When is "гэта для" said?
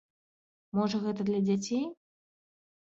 1.05-1.39